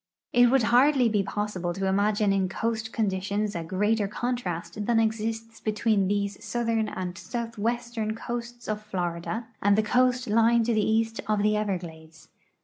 [0.33, 5.59] It would hardly be possible to imagine in coast conditions a greater contrast than exists
[5.59, 10.83] between these southern and south western coasts of Florida and the coast l}dng to the
[10.89, 12.29] east of the Everglades.